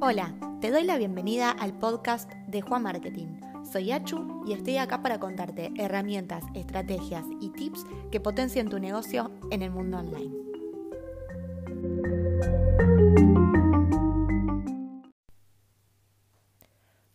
[0.00, 3.40] Hola, te doy la bienvenida al podcast de Juan Marketing.
[3.64, 9.32] Soy Achu y estoy acá para contarte herramientas, estrategias y tips que potencien tu negocio
[9.50, 10.32] en el mundo online.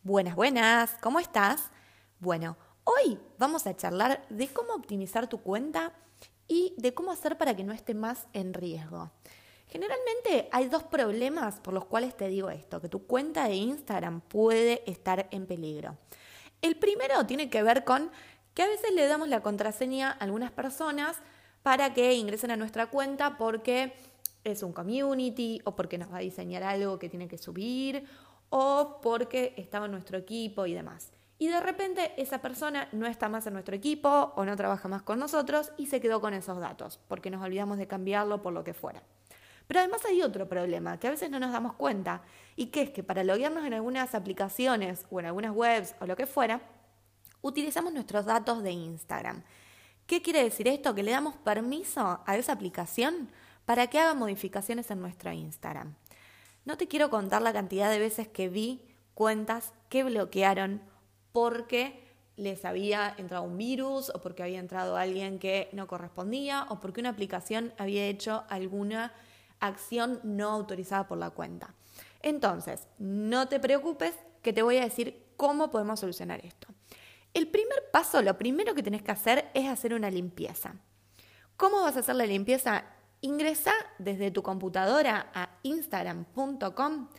[0.04, 1.72] Buenas, buenas, ¿cómo estás?
[2.20, 5.94] Bueno, hoy vamos a charlar de cómo optimizar tu cuenta
[6.50, 9.10] y de cómo hacer para que no esté más en riesgo.
[9.74, 14.22] Generalmente hay dos problemas por los cuales te digo esto, que tu cuenta de Instagram
[14.22, 15.98] puede estar en peligro.
[16.62, 18.12] El primero tiene que ver con
[18.54, 21.18] que a veces le damos la contraseña a algunas personas
[21.64, 23.96] para que ingresen a nuestra cuenta porque
[24.44, 28.06] es un community o porque nos va a diseñar algo que tiene que subir
[28.52, 31.12] o porque estaba en nuestro equipo y demás.
[31.40, 35.02] Y de repente esa persona no está más en nuestro equipo o no trabaja más
[35.02, 38.64] con nosotros y se quedó con esos datos porque nos olvidamos de cambiarlo por lo
[38.64, 39.02] que fuera.
[39.68, 42.22] Pero además hay otro problema que a veces no nos damos cuenta
[42.56, 46.16] y que es que para loguearnos en algunas aplicaciones o en algunas webs o lo
[46.16, 46.62] que fuera,
[47.42, 49.44] utilizamos nuestros datos de Instagram.
[50.06, 50.94] ¿Qué quiere decir esto?
[50.94, 53.30] Que le damos permiso a esa aplicación
[53.66, 55.96] para que haga modificaciones en nuestro Instagram.
[56.66, 58.82] No te quiero contar la cantidad de veces que vi
[59.14, 60.82] cuentas que bloquearon
[61.32, 62.04] porque
[62.36, 67.02] les había entrado un virus o porque había entrado alguien que no correspondía o porque
[67.02, 69.14] una aplicación había hecho alguna
[69.68, 71.74] acción no autorizada por la cuenta.
[72.22, 76.68] Entonces, no te preocupes que te voy a decir cómo podemos solucionar esto.
[77.34, 80.76] El primer paso, lo primero que tenés que hacer es hacer una limpieza.
[81.58, 82.86] ¿Cómo vas a hacer la limpieza?
[83.22, 87.10] Ingresa desde tu computadora a instagram.com,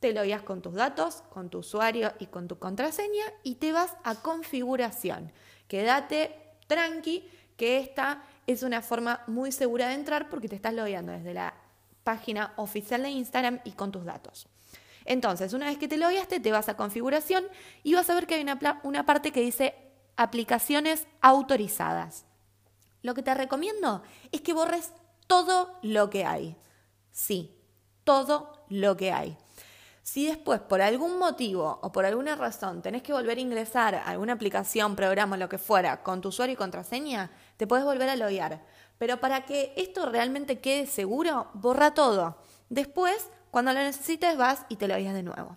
[0.00, 3.72] te lo guías con tus datos, con tu usuario y con tu contraseña y te
[3.72, 5.32] vas a configuración.
[5.66, 6.34] Quédate
[6.68, 11.34] tranqui que esta es una forma muy segura de entrar porque te estás logueando desde
[11.34, 11.54] la
[12.08, 14.48] página oficial de Instagram y con tus datos.
[15.04, 17.44] Entonces, una vez que te logueaste, te vas a configuración
[17.82, 18.46] y vas a ver que hay
[18.82, 19.74] una, parte que dice
[20.16, 22.24] aplicaciones autorizadas.
[23.02, 24.02] Lo que te recomiendo
[24.32, 24.94] es que borres
[25.26, 26.56] todo lo que hay.
[27.12, 27.54] Sí,
[28.04, 29.36] todo lo que hay.
[30.02, 34.04] Si después, por algún motivo o por alguna razón, tenés que volver a ingresar a
[34.04, 38.16] alguna aplicación, programa, lo que fuera, con tu usuario y contraseña, te puedes volver a
[38.16, 38.62] loguear.
[38.98, 42.36] Pero para que esto realmente quede seguro, borra todo.
[42.68, 45.56] Después, cuando lo necesites, vas y te lo de nuevo.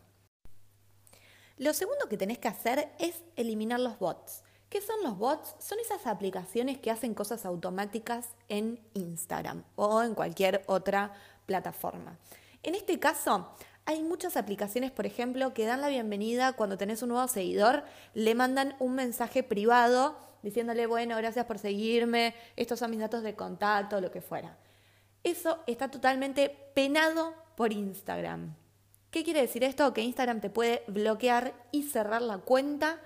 [1.58, 4.44] Lo segundo que tenés que hacer es eliminar los bots.
[4.70, 5.56] ¿Qué son los bots?
[5.60, 11.14] Son esas aplicaciones que hacen cosas automáticas en Instagram o en cualquier otra
[11.46, 12.18] plataforma.
[12.64, 13.50] En este caso,
[13.92, 18.36] hay muchas aplicaciones, por ejemplo, que dan la bienvenida cuando tenés un nuevo seguidor, le
[18.36, 24.00] mandan un mensaje privado diciéndole, bueno, gracias por seguirme, estos son mis datos de contacto,
[24.02, 24.58] lo que fuera.
[25.24, 28.56] Eso está totalmente penado por Instagram.
[29.12, 29.94] ¿Qué quiere decir esto?
[29.94, 32.98] Que Instagram te puede bloquear y cerrar la cuenta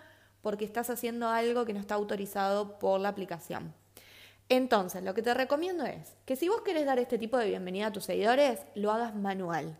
[0.42, 3.74] porque estás haciendo algo que no está autorizado por la aplicación.
[4.48, 7.88] Entonces, lo que te recomiendo es que si vos querés dar este tipo de bienvenida
[7.88, 9.80] a tus seguidores, lo hagas manual.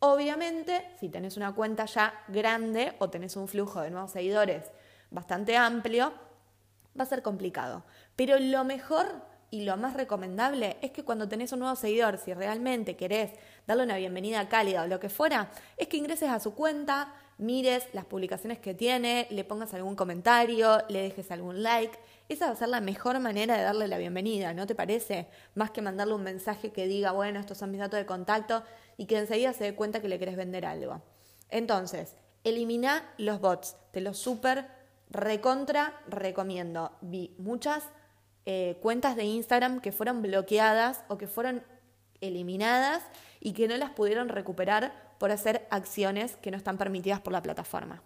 [0.00, 4.70] Obviamente, si tenés una cuenta ya grande o tenés un flujo de nuevos seguidores
[5.10, 6.12] bastante amplio,
[6.98, 7.84] va a ser complicado.
[8.14, 9.06] Pero lo mejor
[9.50, 13.32] y lo más recomendable es que cuando tenés un nuevo seguidor, si realmente querés
[13.66, 17.86] darle una bienvenida cálida o lo que fuera, es que ingreses a su cuenta, mires
[17.92, 21.98] las publicaciones que tiene, le pongas algún comentario, le dejes algún like.
[22.28, 25.28] Esa va a ser la mejor manera de darle la bienvenida, ¿no te parece?
[25.54, 28.62] Más que mandarle un mensaje que diga, bueno, estos son mis datos de contacto
[28.98, 31.00] y que enseguida se dé cuenta que le querés vender algo.
[31.48, 34.66] Entonces, elimina los bots, te los súper
[35.08, 36.92] recontra recomiendo.
[37.00, 37.84] Vi muchas
[38.44, 41.62] eh, cuentas de Instagram que fueron bloqueadas o que fueron
[42.20, 43.02] eliminadas
[43.40, 47.42] y que no las pudieron recuperar por hacer acciones que no están permitidas por la
[47.42, 48.02] plataforma.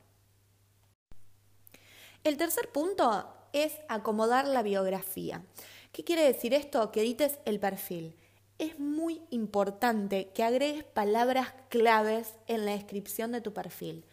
[2.23, 5.43] El tercer punto es acomodar la biografía.
[5.91, 6.93] ¿Qué quiere decir esto?
[6.93, 8.17] Que edites el perfil.
[8.63, 14.05] Es muy importante que agregues palabras claves en la descripción de tu perfil.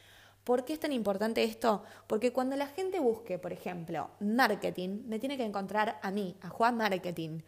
[0.44, 1.84] ¿Por qué es tan importante esto?
[2.08, 6.50] Porque cuando la gente busque, por ejemplo, marketing, me tiene que encontrar a mí, a
[6.50, 7.42] Juan Marketing.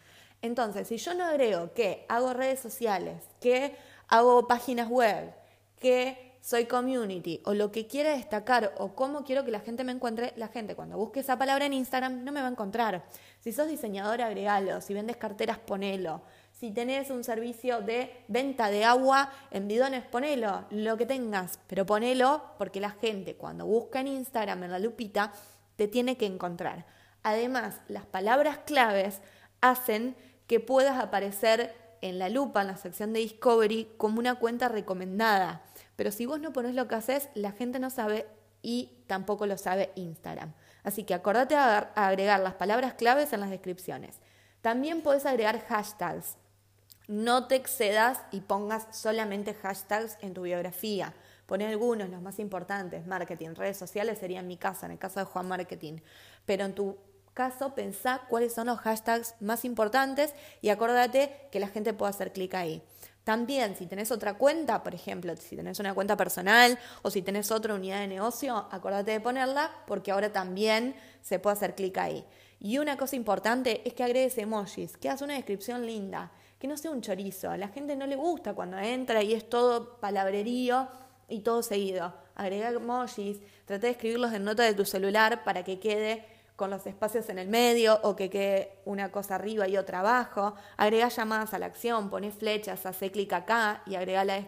[0.44, 3.76] Entonces, si yo no agrego que hago redes sociales, que
[4.08, 5.34] hago páginas web,
[5.80, 9.92] que soy community o lo que quiera destacar o cómo quiero que la gente me
[9.92, 13.06] encuentre, la gente cuando busque esa palabra en Instagram no me va a encontrar.
[13.40, 14.82] Si sos diseñador, agregalo.
[14.82, 16.22] Si vendes carteras, ponelo.
[16.62, 21.88] Si tenés un servicio de venta de agua en bidones, ponelo, lo que tengas, pero
[21.88, 25.34] ponelo porque la gente cuando busca en Instagram en la lupita
[25.76, 26.86] te tiene que encontrar.
[27.24, 29.22] Además, las palabras claves
[29.60, 30.16] hacen
[30.46, 35.64] que puedas aparecer en la lupa, en la sección de Discovery, como una cuenta recomendada.
[35.96, 38.28] Pero si vos no pones lo que haces, la gente no sabe
[38.62, 40.54] y tampoco lo sabe Instagram.
[40.84, 44.22] Así que acordate a agregar las palabras claves en las descripciones.
[44.62, 46.38] También puedes agregar hashtags.
[47.12, 51.14] No te excedas y pongas solamente hashtags en tu biografía.
[51.46, 55.20] Pone algunos, los más importantes, marketing, redes sociales sería en mi caso, en el caso
[55.20, 55.98] de Juan Marketing.
[56.46, 56.98] Pero en tu
[57.34, 62.32] caso, pensá cuáles son los hashtags más importantes y acordate que la gente pueda hacer
[62.32, 62.82] clic ahí.
[63.26, 67.52] También, si tenés otra cuenta, por ejemplo, si tenés una cuenta personal o si tenés
[67.52, 72.26] otra unidad de negocio, acordate de ponerla porque ahora también se puede hacer clic ahí.
[72.62, 76.32] Y una cosa importante es que agregues emojis, que hagas una descripción linda,
[76.62, 77.50] que no sea un chorizo.
[77.50, 80.88] A la gente no le gusta cuando entra y es todo palabrerío
[81.28, 82.14] y todo seguido.
[82.36, 86.24] Agrega emojis, trata de escribirlos en nota de tu celular para que quede
[86.56, 90.54] con los espacios en el medio o que quede una cosa arriba y otra abajo.
[90.78, 94.46] Agrega llamadas a la acción, pones flechas, hace clic acá y agrega la,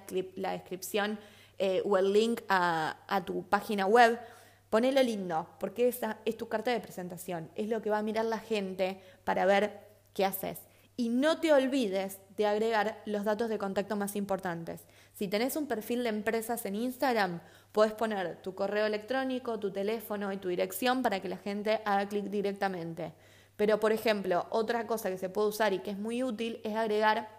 [0.52, 1.18] descripción
[1.58, 4.20] eh, o el link a, a tu página web.
[4.70, 8.26] Ponelo lindo, porque esa es tu carta de presentación, es lo que va a mirar
[8.26, 9.80] la gente para ver
[10.14, 10.60] qué haces.
[10.96, 14.82] Y no te olvides de agregar los datos de contacto más importantes.
[15.14, 17.42] Si tenés un perfil de empresas en Instagram,
[17.72, 22.08] puedes poner tu correo electrónico, tu teléfono y tu dirección para que la gente haga
[22.08, 23.14] clic directamente.
[23.56, 26.76] Pero, por ejemplo, otra cosa que se puede usar y que es muy útil es
[26.76, 27.30] agregar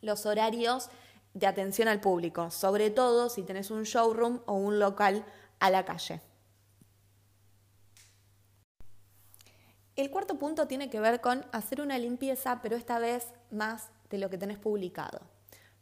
[0.00, 0.88] los horarios
[1.34, 5.24] de atención al público, sobre todo si tenés un showroom o un local
[5.60, 6.20] a la calle.
[9.94, 14.16] El cuarto punto tiene que ver con hacer una limpieza, pero esta vez más de
[14.16, 15.20] lo que tenés publicado.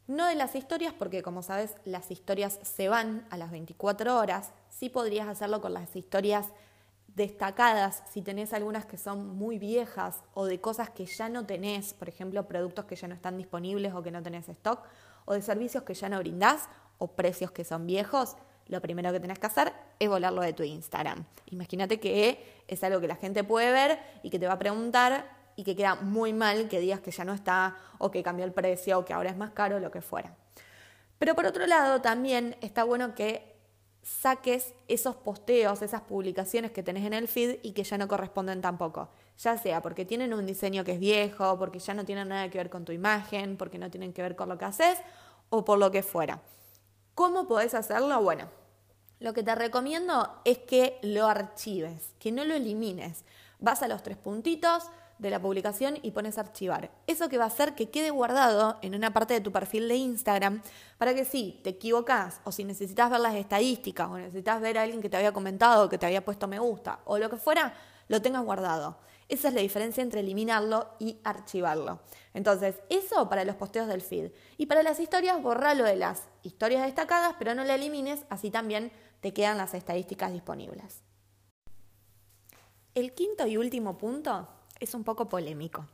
[0.05, 4.51] No de las historias, porque como sabes, las historias se van a las 24 horas.
[4.69, 6.47] Sí podrías hacerlo con las historias
[7.15, 11.93] destacadas, si tenés algunas que son muy viejas o de cosas que ya no tenés,
[11.93, 14.81] por ejemplo, productos que ya no están disponibles o que no tenés stock,
[15.23, 16.67] o de servicios que ya no brindás
[16.97, 18.35] o precios que son viejos
[18.67, 21.25] lo primero que tenés que hacer es volarlo de tu Instagram.
[21.47, 25.29] Imagínate que es algo que la gente puede ver y que te va a preguntar
[25.55, 28.53] y que queda muy mal que digas que ya no está o que cambió el
[28.53, 30.35] precio o que ahora es más caro, lo que fuera.
[31.19, 33.51] Pero por otro lado, también está bueno que
[34.01, 38.61] saques esos posteos, esas publicaciones que tenés en el feed y que ya no corresponden
[38.61, 39.09] tampoco.
[39.37, 42.57] Ya sea porque tienen un diseño que es viejo, porque ya no tienen nada que
[42.57, 44.97] ver con tu imagen, porque no tienen que ver con lo que haces
[45.49, 46.41] o por lo que fuera.
[47.21, 48.19] ¿Cómo podés hacerlo?
[48.23, 48.49] Bueno,
[49.19, 53.25] lo que te recomiendo es que lo archives, que no lo elimines.
[53.59, 54.85] Vas a los tres puntitos
[55.19, 56.89] de la publicación y pones archivar.
[57.05, 59.97] Eso que va a hacer que quede guardado en una parte de tu perfil de
[59.97, 60.63] Instagram
[60.97, 64.81] para que si te equivocas o si necesitas ver las estadísticas o necesitas ver a
[64.81, 67.75] alguien que te había comentado, que te había puesto me gusta o lo que fuera,
[68.07, 68.97] lo tengas guardado.
[69.31, 72.01] Esa es la diferencia entre eliminarlo y archivarlo.
[72.33, 74.33] Entonces, eso para los posteos del feed.
[74.57, 78.91] Y para las historias, borralo de las historias destacadas, pero no la elimines, así también
[79.21, 81.01] te quedan las estadísticas disponibles.
[82.93, 84.49] El quinto y último punto
[84.81, 85.87] es un poco polémico.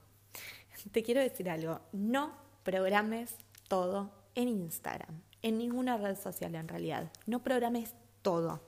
[0.91, 2.31] Te quiero decir algo, no
[2.63, 3.35] programes
[3.67, 7.11] todo en Instagram, en ninguna red social en realidad.
[7.27, 7.93] No programes
[8.23, 8.61] todo.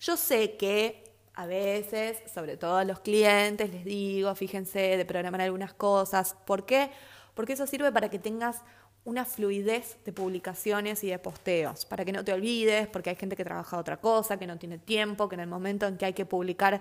[0.00, 1.03] Yo sé que
[1.34, 6.36] a veces, sobre todo a los clientes, les digo, fíjense de programar algunas cosas.
[6.46, 6.90] ¿Por qué?
[7.34, 8.62] Porque eso sirve para que tengas
[9.04, 13.36] una fluidez de publicaciones y de posteos, para que no te olvides, porque hay gente
[13.36, 16.12] que trabaja otra cosa, que no tiene tiempo, que en el momento en que hay
[16.14, 16.80] que publicar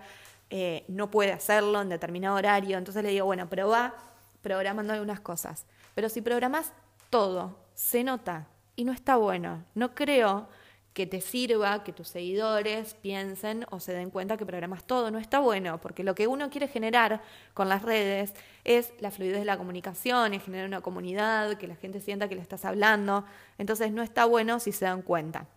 [0.49, 2.77] eh, no puede hacerlo en determinado horario.
[2.77, 3.93] Entonces le digo, bueno, pero va
[4.41, 5.65] programando algunas cosas.
[5.95, 6.71] Pero si programas
[7.09, 9.63] todo, se nota y no está bueno.
[9.75, 10.47] No creo
[10.93, 15.09] que te sirva, que tus seguidores piensen o se den cuenta que programas todo.
[15.09, 17.21] No está bueno, porque lo que uno quiere generar
[17.53, 18.33] con las redes
[18.63, 22.35] es la fluidez de la comunicación, es generar una comunidad, que la gente sienta que
[22.35, 23.25] le estás hablando.
[23.57, 25.47] Entonces no está bueno si se dan cuenta.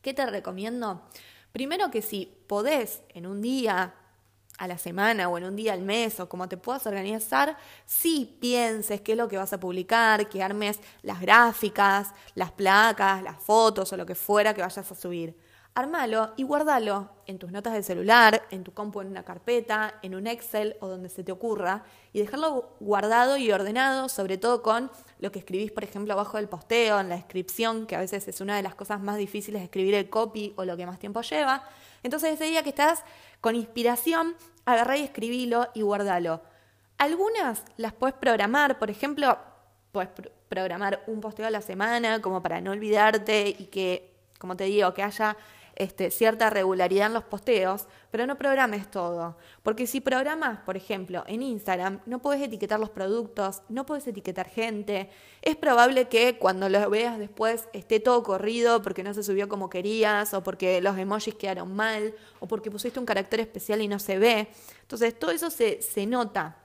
[0.00, 1.02] ¿Qué te recomiendo?
[1.52, 3.94] Primero que si podés en un día
[4.58, 7.56] a la semana o en un día al mes o como te puedas organizar,
[7.86, 13.22] si pienses qué es lo que vas a publicar, que armes las gráficas, las placas,
[13.22, 15.36] las fotos o lo que fuera que vayas a subir.
[15.76, 20.14] Armalo y guardalo en tus notas del celular, en tu compu en una carpeta, en
[20.14, 21.82] un Excel o donde se te ocurra
[22.12, 26.48] y dejarlo guardado y ordenado, sobre todo con lo que escribís, por ejemplo, abajo del
[26.48, 29.64] posteo, en la descripción, que a veces es una de las cosas más difíciles de
[29.64, 31.68] escribir el copy o lo que más tiempo lleva.
[32.04, 33.02] Entonces ese día que estás
[33.44, 36.40] con inspiración, agarrá y escribilo y guardalo.
[36.96, 39.36] Algunas las puedes programar, por ejemplo,
[39.92, 40.08] puedes
[40.48, 44.94] programar un posteo a la semana como para no olvidarte y que, como te digo,
[44.94, 45.36] que haya
[45.76, 49.36] este, cierta regularidad en los posteos, pero no programes todo.
[49.62, 54.48] Porque si programas, por ejemplo, en Instagram, no puedes etiquetar los productos, no puedes etiquetar
[54.48, 55.10] gente.
[55.42, 59.68] Es probable que cuando lo veas después esté todo corrido porque no se subió como
[59.70, 63.98] querías, o porque los emojis quedaron mal, o porque pusiste un carácter especial y no
[63.98, 64.48] se ve.
[64.82, 66.63] Entonces, todo eso se, se nota.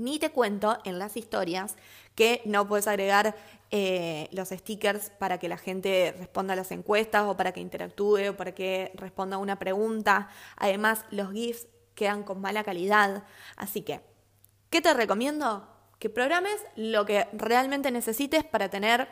[0.00, 1.76] Ni te cuento en las historias
[2.14, 3.36] que no puedes agregar
[3.70, 8.30] eh, los stickers para que la gente responda a las encuestas o para que interactúe
[8.30, 10.30] o para que responda a una pregunta.
[10.56, 13.24] Además, los GIFs quedan con mala calidad.
[13.56, 14.00] Así que,
[14.70, 15.68] ¿qué te recomiendo?
[15.98, 19.06] Que programes lo que realmente necesites para tener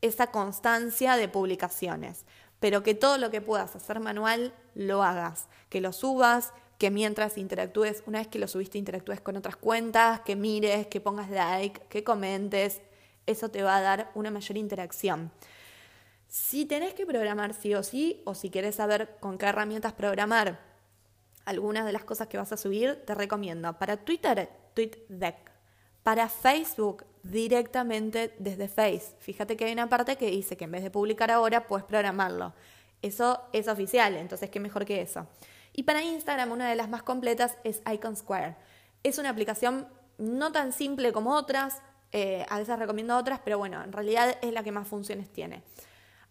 [0.00, 2.24] esa constancia de publicaciones,
[2.60, 7.36] pero que todo lo que puedas hacer manual lo hagas, que lo subas, que mientras
[7.36, 11.78] interactúes, una vez que lo subiste, interactúes con otras cuentas, que mires, que pongas like,
[11.90, 12.80] que comentes,
[13.26, 15.30] eso te va a dar una mayor interacción.
[16.26, 20.58] Si tenés que programar sí o sí, o si querés saber con qué herramientas programar
[21.44, 25.50] algunas de las cosas que vas a subir, te recomiendo para Twitter, TweetDeck.
[26.02, 29.16] Para Facebook, directamente desde Face.
[29.18, 32.54] Fíjate que hay una parte que dice que en vez de publicar ahora, puedes programarlo.
[33.02, 35.26] Eso es oficial, entonces qué mejor que eso.
[35.80, 38.54] Y para Instagram, una de las más completas es Icon Square.
[39.02, 41.78] Es una aplicación no tan simple como otras,
[42.12, 45.62] eh, a veces recomiendo otras, pero bueno, en realidad es la que más funciones tiene.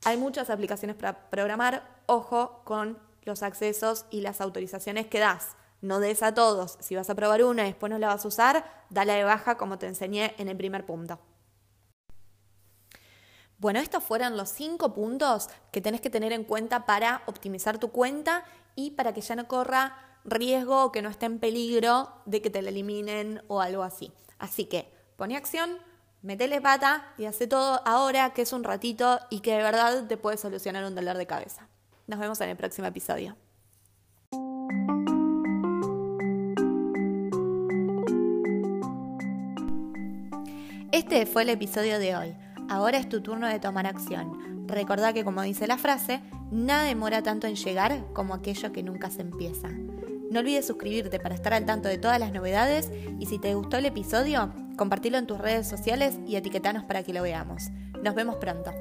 [0.06, 5.56] Hay muchas aplicaciones para programar, ojo con los accesos y las autorizaciones que das.
[5.82, 6.78] No des a todos.
[6.80, 9.58] Si vas a probar una y después no la vas a usar, dale de baja
[9.58, 11.18] como te enseñé en el primer punto.
[13.58, 17.92] Bueno, estos fueron los cinco puntos que tenés que tener en cuenta para optimizar tu
[17.92, 18.46] cuenta
[18.80, 22.50] y para que ya no corra riesgo o que no esté en peligro de que
[22.50, 24.12] te la eliminen o algo así.
[24.38, 25.72] Así que Pone acción,
[26.22, 30.16] metele pata y hace todo ahora que es un ratito y que de verdad te
[30.16, 31.68] puede solucionar un dolor de cabeza.
[32.08, 33.36] Nos vemos en el próximo episodio.
[40.94, 42.38] Este fue el episodio de hoy.
[42.70, 44.70] Ahora es tu turno de tomar acción.
[44.70, 46.22] Recordá que como dice la frase,
[46.52, 49.70] nada demora tanto en llegar como aquello que nunca se empieza.
[50.32, 53.78] No olvides suscribirte para estar al tanto de todas las novedades y si te gustó
[53.78, 57.70] el episodio, compartilo en tus redes sociales y etiquetanos para que lo veamos.
[58.04, 58.72] Nos vemos pronto.